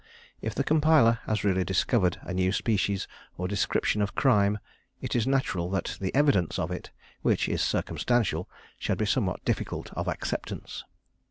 [0.41, 3.07] If the compiler has really discovered a new species
[3.37, 4.57] or description of crime,
[4.99, 6.89] it is natural that the evidence of it,
[7.21, 10.83] which is circumstantial, should be somewhat difficult of acceptance.